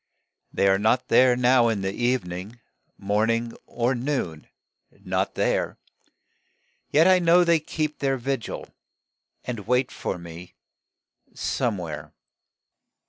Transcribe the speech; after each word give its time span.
They 0.51 0.67
are 0.67 0.79
not 0.79 1.09
there 1.09 1.35
now 1.35 1.67
in 1.67 1.81
the 1.81 1.93
evening 1.93 2.59
Morning 2.97 3.53
or 3.67 3.93
noon 3.93 4.47
not 5.05 5.35
there; 5.35 5.77
Yet 6.89 7.07
I 7.07 7.19
know 7.19 7.41
that 7.41 7.45
they 7.45 7.59
keep 7.59 7.99
their 7.99 8.17
vigil, 8.17 8.67
And 9.43 9.67
wait 9.67 9.91
for 9.91 10.17
me 10.17 10.55
Somewhere. 11.35 12.15